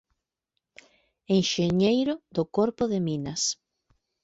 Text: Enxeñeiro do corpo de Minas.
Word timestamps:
Enxeñeiro 1.37 2.13
do 2.35 2.43
corpo 2.57 2.83
de 2.91 2.99
Minas. 3.07 3.41